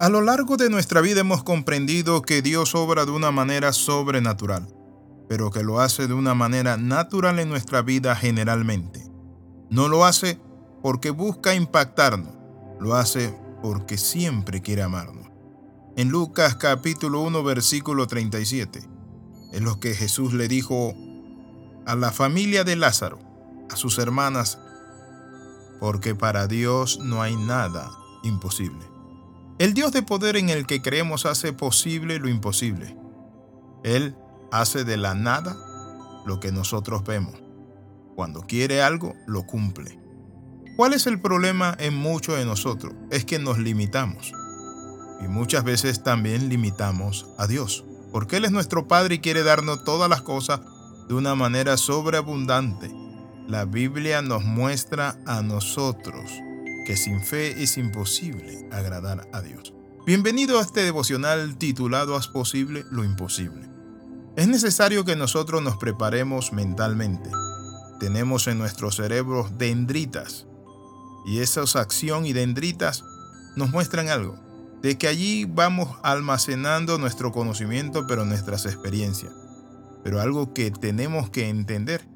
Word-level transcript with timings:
A 0.00 0.08
lo 0.08 0.20
largo 0.20 0.56
de 0.56 0.70
nuestra 0.70 1.00
vida 1.00 1.22
hemos 1.22 1.42
comprendido 1.42 2.22
que 2.22 2.40
Dios 2.40 2.76
obra 2.76 3.04
de 3.04 3.10
una 3.10 3.32
manera 3.32 3.72
sobrenatural, 3.72 4.72
pero 5.28 5.50
que 5.50 5.64
lo 5.64 5.80
hace 5.80 6.06
de 6.06 6.14
una 6.14 6.34
manera 6.34 6.76
natural 6.76 7.40
en 7.40 7.48
nuestra 7.48 7.82
vida 7.82 8.14
generalmente. 8.14 9.04
No 9.70 9.88
lo 9.88 10.04
hace 10.04 10.38
porque 10.82 11.10
busca 11.10 11.56
impactarnos, 11.56 12.32
lo 12.78 12.94
hace 12.94 13.36
porque 13.60 13.98
siempre 13.98 14.62
quiere 14.62 14.82
amarnos. 14.82 15.32
En 15.96 16.10
Lucas 16.10 16.54
capítulo 16.54 17.20
1 17.22 17.42
versículo 17.42 18.06
37 18.06 18.78
es 19.52 19.60
lo 19.60 19.80
que 19.80 19.96
Jesús 19.96 20.32
le 20.32 20.46
dijo 20.46 20.94
a 21.86 21.96
la 21.96 22.12
familia 22.12 22.62
de 22.62 22.76
Lázaro, 22.76 23.18
a 23.68 23.74
sus 23.74 23.98
hermanas, 23.98 24.60
porque 25.80 26.14
para 26.14 26.46
Dios 26.46 27.00
no 27.00 27.20
hay 27.20 27.34
nada 27.34 27.90
imposible. 28.22 28.97
El 29.58 29.74
Dios 29.74 29.90
de 29.90 30.04
poder 30.04 30.36
en 30.36 30.50
el 30.50 30.66
que 30.66 30.80
creemos 30.80 31.26
hace 31.26 31.52
posible 31.52 32.20
lo 32.20 32.28
imposible. 32.28 32.96
Él 33.82 34.14
hace 34.52 34.84
de 34.84 34.96
la 34.96 35.16
nada 35.16 35.56
lo 36.26 36.38
que 36.38 36.52
nosotros 36.52 37.02
vemos. 37.02 37.42
Cuando 38.14 38.42
quiere 38.42 38.82
algo, 38.82 39.16
lo 39.26 39.46
cumple. 39.46 39.98
¿Cuál 40.76 40.92
es 40.92 41.08
el 41.08 41.20
problema 41.20 41.76
en 41.80 41.96
muchos 41.96 42.38
de 42.38 42.44
nosotros? 42.44 42.94
Es 43.10 43.24
que 43.24 43.40
nos 43.40 43.58
limitamos. 43.58 44.30
Y 45.24 45.26
muchas 45.26 45.64
veces 45.64 46.04
también 46.04 46.48
limitamos 46.48 47.26
a 47.36 47.48
Dios. 47.48 47.84
Porque 48.12 48.36
Él 48.36 48.44
es 48.44 48.52
nuestro 48.52 48.86
Padre 48.86 49.16
y 49.16 49.18
quiere 49.18 49.42
darnos 49.42 49.82
todas 49.82 50.08
las 50.08 50.22
cosas 50.22 50.60
de 51.08 51.14
una 51.14 51.34
manera 51.34 51.76
sobreabundante. 51.76 52.94
La 53.48 53.64
Biblia 53.64 54.22
nos 54.22 54.44
muestra 54.44 55.18
a 55.26 55.42
nosotros 55.42 56.30
que 56.88 56.96
sin 56.96 57.20
fe 57.20 57.62
es 57.62 57.76
imposible 57.76 58.66
agradar 58.72 59.28
a 59.34 59.42
Dios. 59.42 59.74
Bienvenido 60.06 60.58
a 60.58 60.62
este 60.62 60.84
devocional 60.84 61.58
titulado 61.58 62.16
Haz 62.16 62.28
posible 62.28 62.82
lo 62.90 63.04
imposible. 63.04 63.68
Es 64.36 64.48
necesario 64.48 65.04
que 65.04 65.14
nosotros 65.14 65.60
nos 65.62 65.76
preparemos 65.76 66.50
mentalmente. 66.54 67.28
Tenemos 68.00 68.46
en 68.46 68.56
nuestros 68.56 68.96
cerebros 68.96 69.58
dendritas 69.58 70.46
y 71.26 71.40
esas 71.40 71.76
acción 71.76 72.24
y 72.24 72.32
dendritas 72.32 73.04
nos 73.54 73.68
muestran 73.68 74.08
algo, 74.08 74.40
de 74.80 74.96
que 74.96 75.08
allí 75.08 75.44
vamos 75.44 75.90
almacenando 76.02 76.96
nuestro 76.96 77.32
conocimiento 77.32 78.06
pero 78.06 78.24
nuestras 78.24 78.64
experiencias. 78.64 79.34
Pero 80.02 80.22
algo 80.22 80.54
que 80.54 80.70
tenemos 80.70 81.28
que 81.28 81.50
entender 81.50 82.08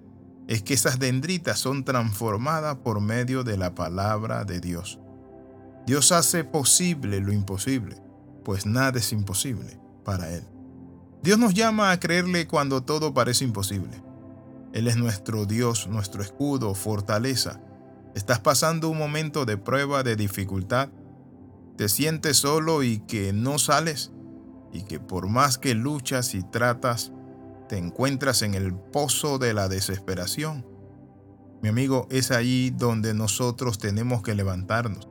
es 0.48 0.62
que 0.62 0.74
esas 0.74 0.98
dendritas 0.98 1.58
son 1.58 1.84
transformadas 1.84 2.76
por 2.78 3.00
medio 3.00 3.44
de 3.44 3.56
la 3.56 3.74
palabra 3.74 4.44
de 4.44 4.60
Dios. 4.60 4.98
Dios 5.86 6.12
hace 6.12 6.44
posible 6.44 7.20
lo 7.20 7.32
imposible, 7.32 7.96
pues 8.44 8.66
nada 8.66 8.98
es 8.98 9.12
imposible 9.12 9.80
para 10.04 10.30
Él. 10.30 10.44
Dios 11.22 11.38
nos 11.38 11.54
llama 11.54 11.90
a 11.90 12.00
creerle 12.00 12.46
cuando 12.46 12.82
todo 12.82 13.14
parece 13.14 13.44
imposible. 13.44 14.02
Él 14.72 14.88
es 14.88 14.96
nuestro 14.96 15.46
Dios, 15.46 15.86
nuestro 15.86 16.22
escudo, 16.22 16.74
fortaleza. 16.74 17.60
Estás 18.14 18.40
pasando 18.40 18.88
un 18.88 18.98
momento 18.98 19.44
de 19.44 19.56
prueba, 19.56 20.02
de 20.02 20.16
dificultad. 20.16 20.88
Te 21.76 21.88
sientes 21.88 22.38
solo 22.38 22.82
y 22.82 22.98
que 23.00 23.32
no 23.32 23.58
sales 23.58 24.12
y 24.72 24.82
que 24.82 24.98
por 24.98 25.28
más 25.28 25.58
que 25.58 25.74
luchas 25.74 26.34
y 26.34 26.42
tratas, 26.42 27.12
te 27.72 27.78
encuentras 27.78 28.42
en 28.42 28.52
el 28.52 28.74
pozo 28.74 29.38
de 29.38 29.54
la 29.54 29.66
desesperación. 29.66 30.66
Mi 31.62 31.70
amigo, 31.70 32.06
es 32.10 32.30
ahí 32.30 32.68
donde 32.68 33.14
nosotros 33.14 33.78
tenemos 33.78 34.20
que 34.20 34.34
levantarnos 34.34 35.08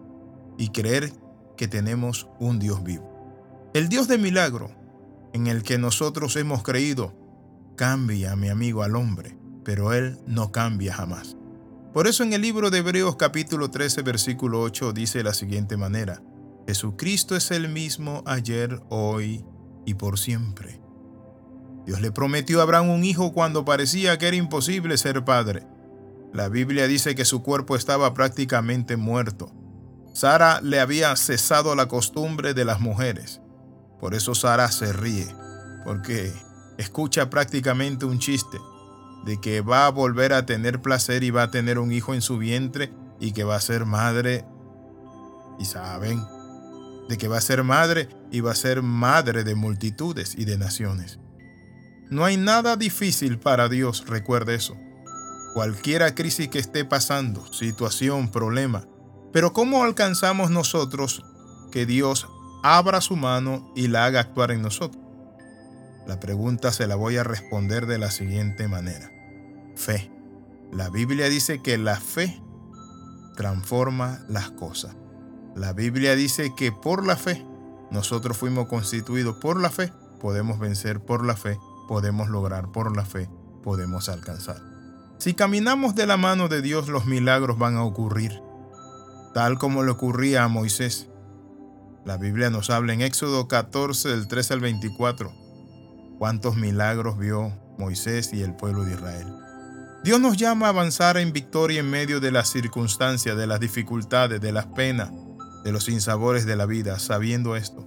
y 0.60 0.70
creer 0.70 1.12
que 1.58 1.68
tenemos 1.68 2.28
un 2.40 2.60
Dios 2.60 2.84
vivo. 2.84 3.72
El 3.74 3.90
Dios 3.90 4.08
de 4.08 4.20
milagro 4.20 4.70
en 5.34 5.48
el 5.48 5.64
que 5.64 5.80
nosotros 5.80 6.36
hemos 6.36 6.62
creído 6.62 7.16
cambia, 7.78 8.36
mi 8.36 8.50
amigo, 8.50 8.84
al 8.84 8.96
hombre, 8.96 9.36
pero 9.66 9.92
Él 9.92 10.20
no 10.28 10.52
cambia 10.52 10.94
jamás. 10.94 11.38
Por 11.96 12.06
eso 12.06 12.22
en 12.22 12.34
el 12.34 12.44
libro 12.44 12.70
de 12.70 12.78
Hebreos 12.78 13.16
capítulo 13.16 13.72
13 13.72 14.04
versículo 14.04 14.62
8 14.62 14.94
dice 14.94 15.24
la 15.24 15.34
siguiente 15.34 15.78
manera, 15.78 16.22
Jesucristo 16.68 17.36
es 17.36 17.50
el 17.50 17.70
mismo 17.70 18.22
ayer, 18.28 18.84
hoy 18.90 19.44
y 19.88 19.96
por 19.96 20.20
siempre. 20.20 20.80
Dios 21.86 22.02
le 22.02 22.12
prometió 22.12 22.60
a 22.60 22.64
Abraham 22.64 22.90
un 22.90 23.04
hijo 23.04 23.34
cuando 23.34 23.66
parecía 23.66 24.18
que 24.18 24.28
era 24.28 24.38
imposible 24.38 24.98
ser 24.98 25.26
padre. 25.26 25.66
La 26.34 26.48
Biblia 26.48 26.88
dice 26.88 27.16
que 27.16 27.26
su 27.26 27.44
cuerpo 27.44 27.76
estaba 27.76 28.14
prácticamente 28.14 28.96
muerto. 28.98 29.52
Sara 30.14 30.62
le 30.62 30.80
había 30.80 31.16
cesado 31.16 31.76
la 31.76 31.88
costumbre 31.88 32.54
de 32.54 32.66
las 32.66 32.80
mujeres. 32.80 33.42
Por 34.00 34.14
eso 34.14 34.36
Sara 34.36 34.72
se 34.72 34.94
ríe, 34.94 35.28
porque 35.84 36.32
escucha 36.78 37.30
prácticamente 37.30 38.06
un 38.06 38.20
chiste 38.20 38.58
de 39.26 39.40
que 39.40 39.62
va 39.62 39.86
a 39.86 39.92
volver 39.92 40.34
a 40.34 40.46
tener 40.46 40.82
placer 40.82 41.24
y 41.24 41.32
va 41.32 41.44
a 41.44 41.52
tener 41.52 41.80
un 41.80 41.92
hijo 41.92 42.14
en 42.14 42.22
su 42.22 42.38
vientre 42.38 42.92
y 43.20 43.34
que 43.34 43.44
va 43.44 43.56
a 43.56 43.62
ser 43.62 43.86
madre. 43.86 44.46
Y 45.60 45.66
saben, 45.66 46.24
de 47.08 47.18
que 47.18 47.28
va 47.28 47.38
a 47.38 47.42
ser 47.42 47.64
madre 47.64 48.10
y 48.32 48.40
va 48.40 48.52
a 48.52 48.56
ser 48.56 48.82
madre 48.82 49.44
de 49.44 49.56
multitudes 49.56 50.36
y 50.36 50.46
de 50.46 50.58
naciones. 50.58 51.20
No 52.12 52.26
hay 52.26 52.36
nada 52.36 52.76
difícil 52.76 53.40
para 53.40 53.70
Dios, 53.70 54.04
recuerde 54.06 54.56
eso. 54.56 54.76
Cualquiera 55.54 56.14
crisis 56.14 56.50
que 56.50 56.60
esté 56.60 56.84
pasando, 56.84 57.42
situación, 57.54 58.30
problema. 58.30 58.86
Pero 59.32 59.54
¿cómo 59.54 59.86
alcanzamos 59.86 60.52
nosotros 60.52 61.24
que 61.72 61.86
Dios 61.86 62.28
abra 62.64 63.00
su 63.00 63.16
mano 63.16 63.72
y 63.78 63.88
la 63.88 64.04
haga 64.04 64.20
actuar 64.20 64.52
en 64.52 64.62
nosotros? 64.62 65.02
La 66.06 66.20
pregunta 66.20 66.74
se 66.74 66.86
la 66.86 66.96
voy 66.96 67.16
a 67.16 67.24
responder 67.24 67.86
de 67.86 67.98
la 67.98 68.12
siguiente 68.12 68.68
manera. 68.68 69.10
Fe. 69.78 70.12
La 70.74 70.90
Biblia 70.90 71.30
dice 71.30 71.62
que 71.62 71.78
la 71.78 71.96
fe 71.96 72.42
transforma 73.38 74.20
las 74.28 74.52
cosas. 74.52 74.98
La 75.56 75.72
Biblia 75.72 76.18
dice 76.18 76.54
que 76.58 76.74
por 76.74 77.06
la 77.06 77.16
fe, 77.16 77.46
nosotros 77.90 78.36
fuimos 78.36 78.68
constituidos 78.68 79.38
por 79.38 79.62
la 79.62 79.70
fe, 79.70 79.94
podemos 80.20 80.60
vencer 80.60 81.00
por 81.00 81.26
la 81.26 81.38
fe 81.38 81.58
podemos 81.92 82.30
lograr 82.30 82.72
por 82.72 82.96
la 82.96 83.04
fe, 83.04 83.30
podemos 83.64 84.08
alcanzar. 84.08 84.62
Si 85.18 85.34
caminamos 85.34 85.94
de 85.94 86.06
la 86.06 86.16
mano 86.16 86.48
de 86.48 86.62
Dios, 86.62 86.88
los 86.88 87.06
milagros 87.06 87.58
van 87.58 87.76
a 87.76 87.84
ocurrir, 87.84 88.32
tal 89.34 89.58
como 89.58 89.84
le 89.84 89.92
ocurría 89.92 90.46
a 90.46 90.48
Moisés. 90.48 91.10
La 92.06 92.16
Biblia 92.16 92.50
nos 92.50 92.70
habla 92.70 92.94
en 92.94 93.02
Éxodo 93.02 93.50
14, 93.50 94.08
del 94.08 94.30
13 94.30 94.54
al 94.54 94.60
24, 94.62 95.34
cuántos 96.18 96.56
milagros 96.56 97.18
vio 97.18 97.52
Moisés 97.78 98.32
y 98.32 98.42
el 98.42 98.56
pueblo 98.56 98.86
de 98.86 98.94
Israel. 98.94 99.28
Dios 100.02 100.22
nos 100.22 100.38
llama 100.38 100.68
a 100.68 100.70
avanzar 100.70 101.18
en 101.18 101.34
victoria 101.34 101.82
en 101.82 101.90
medio 101.90 102.22
de 102.22 102.32
las 102.32 102.48
circunstancias, 102.48 103.36
de 103.36 103.48
las 103.48 103.60
dificultades, 103.60 104.40
de 104.40 104.54
las 104.54 104.68
penas, 104.68 105.12
de 105.66 105.74
los 105.74 105.84
sinsabores 105.84 106.46
de 106.46 106.56
la 106.56 106.66
vida, 106.66 107.00
sabiendo 107.00 107.58
esto, 107.58 107.86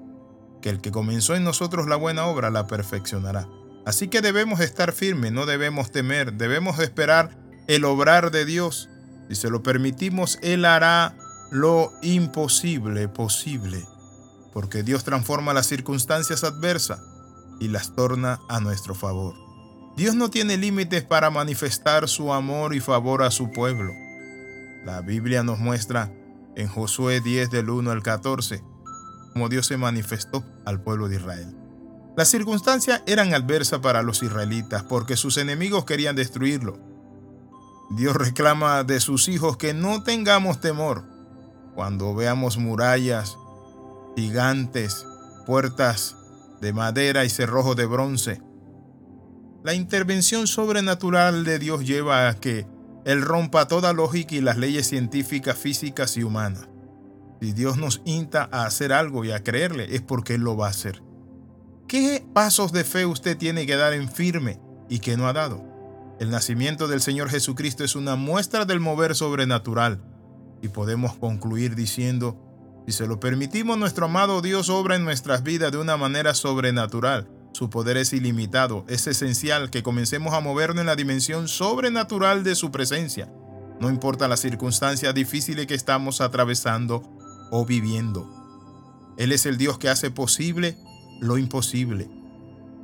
que 0.61 0.69
el 0.69 0.83
que 0.83 0.93
comenzó 0.93 1.35
en 1.35 1.45
nosotros 1.45 1.87
la 1.89 1.97
buena 1.97 2.27
obra 2.27 2.51
la 2.51 2.67
perfeccionará. 2.67 3.49
Así 3.87 4.09
que 4.09 4.21
debemos 4.21 4.61
estar 4.61 4.93
firmes, 4.93 5.33
no 5.33 5.47
debemos 5.47 5.91
temer, 5.91 6.33
debemos 6.35 6.79
esperar 6.79 7.37
el 7.67 7.85
obrar 7.85 8.31
de 8.31 8.45
Dios. 8.45 8.89
Si 9.29 9.35
se 9.35 9.51
lo 9.51 9.63
permitimos, 9.63 10.39
Él 10.43 10.65
hará 10.65 11.17
lo 11.51 11.93
imposible 12.03 13.09
posible, 13.09 13.87
porque 14.53 14.83
Dios 14.83 15.05
transforma 15.05 15.55
las 15.55 15.67
circunstancias 15.67 16.45
adversas 16.45 17.01
y 17.61 17.69
las 17.69 17.95
torna 17.95 18.41
a 18.49 18.61
nuestro 18.61 18.95
favor. 18.95 19.35
Dios 19.97 20.15
no 20.15 20.31
tiene 20.31 20.57
límites 20.57 21.05
para 21.05 21.31
manifestar 21.31 22.09
su 22.09 22.33
amor 22.33 22.75
y 22.75 22.81
favor 22.81 23.23
a 23.23 23.31
su 23.31 23.53
pueblo. 23.53 23.93
La 24.85 25.01
Biblia 25.03 25.43
nos 25.43 25.59
muestra 25.59 26.13
en 26.57 26.69
Josué 26.69 27.21
10 27.21 27.51
del 27.51 27.71
1 27.71 27.91
al 27.91 28.03
14 28.03 28.63
cómo 29.35 29.49
Dios 29.49 29.67
se 29.67 29.77
manifestó 29.77 30.45
al 30.65 30.81
pueblo 30.81 31.09
de 31.09 31.17
Israel. 31.17 31.64
Las 32.17 32.29
circunstancias 32.29 33.03
eran 33.07 33.35
adversas 33.35 33.81
para 33.81 34.03
los 34.03 34.23
israelitas 34.23 34.85
porque 34.85 35.17
sus 35.17 35.37
enemigos 35.37 35.85
querían 35.85 36.15
destruirlo. 36.15 36.79
Dios 37.91 38.15
reclama 38.15 38.85
de 38.85 39.01
sus 39.01 39.29
hijos 39.29 39.57
que 39.57 39.75
no 39.75 40.03
tengamos 40.05 40.61
temor 40.61 41.05
cuando 41.75 42.15
veamos 42.15 42.57
murallas, 42.57 43.37
gigantes, 44.17 45.07
puertas 45.45 46.17
de 46.61 46.73
madera 46.73 47.25
y 47.25 47.31
cerrojos 47.31 47.77
de 47.77 47.87
bronce. 47.87 48.41
La 49.65 49.75
intervención 49.75 50.47
sobrenatural 50.47 51.45
de 51.45 51.59
Dios 51.59 51.85
lleva 51.85 52.29
a 52.29 52.35
que 52.35 52.67
Él 53.05 53.23
rompa 53.23 53.67
toda 53.67 53.93
lógica 53.93 54.37
y 54.37 54.41
las 54.41 54.57
leyes 54.57 54.87
científicas, 54.87 55.59
físicas 55.59 56.17
y 56.17 56.23
humanas. 56.23 56.69
Si 57.41 57.53
Dios 57.53 57.77
nos 57.77 58.01
insta 58.05 58.49
a 58.53 58.67
hacer 58.67 58.93
algo 58.93 59.25
y 59.25 59.33
a 59.33 59.43
creerle, 59.43 59.95
es 59.97 60.01
porque 60.01 60.35
Él 60.35 60.43
lo 60.43 60.57
va 60.57 60.69
a 60.69 60.71
hacer. 60.71 61.03
¿Qué 61.95 62.27
pasos 62.35 62.73
de 62.73 62.83
fe 62.83 63.07
usted 63.07 63.39
tiene 63.39 63.67
que 63.67 63.77
dar 63.77 63.93
en 63.93 64.11
firme 64.11 64.59
y 64.89 64.99
que 64.99 65.17
no 65.17 65.29
ha 65.29 65.33
dado? 65.33 65.65
El 66.19 66.29
nacimiento 66.29 66.89
del 66.89 67.01
Señor 67.01 67.31
Jesucristo 67.31 67.85
es 67.85 67.95
una 67.95 68.17
muestra 68.17 68.65
del 68.65 68.81
mover 68.81 69.15
sobrenatural 69.15 70.03
y 70.61 70.67
podemos 70.67 71.15
concluir 71.15 71.77
diciendo 71.77 72.83
Si 72.85 72.91
se 72.91 73.07
lo 73.07 73.21
permitimos, 73.21 73.79
nuestro 73.79 74.07
amado 74.07 74.43
Dios 74.43 74.71
obra 74.71 74.97
en 74.97 75.05
nuestras 75.05 75.45
vidas 75.45 75.71
de 75.71 75.79
una 75.79 75.97
manera 75.97 76.35
sobrenatural. 76.35 77.29
Su 77.53 77.71
poder 77.71 77.97
es 77.97 78.13
ilimitado. 78.13 78.85
Es 78.89 79.07
esencial 79.07 79.71
que 79.71 79.85
comencemos 79.85 80.35
a 80.35 80.41
movernos 80.41 80.81
en 80.81 80.87
la 80.87 80.97
dimensión 80.97 81.47
sobrenatural 81.47 82.43
de 82.43 82.57
su 82.57 82.73
presencia. 82.73 83.33
No 83.79 83.89
importa 83.89 84.27
las 84.27 84.41
circunstancias 84.41 85.15
difíciles 85.15 85.69
que 85.69 85.75
estamos 85.75 86.21
atravesando 86.21 87.05
o 87.53 87.65
viviendo. 87.65 88.29
Él 89.17 89.31
es 89.31 89.47
el 89.47 89.59
Dios 89.59 89.79
que 89.79 89.91
hace 89.91 90.11
posible 90.11 90.77
lo 91.21 91.39
imposible. 91.39 92.09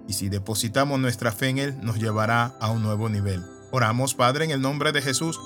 Y 0.08 0.14
si 0.14 0.28
depositamos 0.28 0.98
nuestra 0.98 1.32
fe 1.32 1.48
en 1.48 1.58
Él, 1.58 1.76
nos 1.82 1.98
llevará 1.98 2.56
a 2.60 2.70
un 2.70 2.82
nuevo 2.82 3.08
nivel. 3.08 3.44
Oramos, 3.70 4.14
Padre, 4.14 4.44
en 4.44 4.50
el 4.50 4.60
nombre 4.60 4.92
de 4.92 5.02
Jesús. 5.02 5.38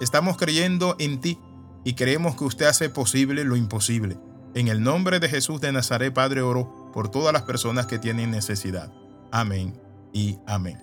Estamos 0.00 0.36
creyendo 0.36 0.96
en 0.98 1.20
ti 1.20 1.38
y 1.84 1.94
creemos 1.94 2.36
que 2.36 2.44
usted 2.44 2.66
hace 2.66 2.88
posible 2.88 3.44
lo 3.44 3.56
imposible. 3.56 4.18
En 4.54 4.68
el 4.68 4.82
nombre 4.82 5.20
de 5.20 5.28
Jesús 5.28 5.60
de 5.60 5.70
Nazaret, 5.70 6.14
Padre, 6.14 6.40
oro 6.40 6.90
por 6.92 7.10
todas 7.10 7.32
las 7.32 7.42
personas 7.42 7.86
que 7.86 7.98
tienen 7.98 8.30
necesidad. 8.30 8.90
Amén 9.30 9.78
y 10.12 10.38
amén. 10.46 10.78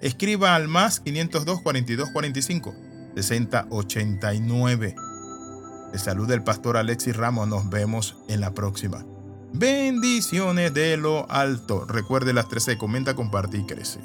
Escriba 0.00 0.54
al 0.54 0.66
más 0.66 0.98
502 1.00 1.60
42 1.60 2.10
45 2.10 2.74
60 3.14 3.66
89. 3.70 4.96
De 5.92 5.98
salud 5.98 6.26
del 6.26 6.42
pastor 6.42 6.78
Alexis 6.78 7.16
Ramos. 7.16 7.46
Nos 7.46 7.68
vemos 7.68 8.16
en 8.28 8.40
la 8.40 8.52
próxima. 8.52 9.04
Bendiciones 9.54 10.72
de 10.74 10.96
lo 10.96 11.30
alto. 11.30 11.84
Recuerde 11.86 12.32
las 12.32 12.48
13. 12.48 12.78
Comenta, 12.78 13.14
comparte 13.14 13.58
y 13.58 13.64
crece. 13.64 14.00